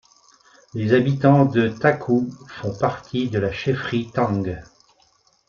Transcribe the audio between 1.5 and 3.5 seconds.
Taku font partie de